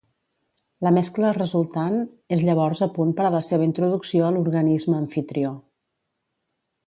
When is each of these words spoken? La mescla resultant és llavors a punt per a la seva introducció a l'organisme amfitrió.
La 0.85 0.91
mescla 0.93 1.33
resultant 1.35 1.99
és 2.37 2.41
llavors 2.47 2.81
a 2.87 2.89
punt 2.97 3.11
per 3.19 3.27
a 3.29 3.31
la 3.37 3.43
seva 3.49 3.67
introducció 3.71 4.25
a 4.29 4.33
l'organisme 4.37 4.97
amfitrió. 5.03 5.55